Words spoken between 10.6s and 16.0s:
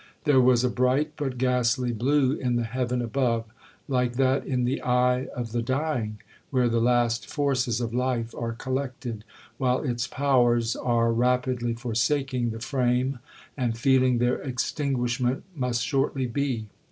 are rapidly forsaking the frame, and feeling their extinguishment must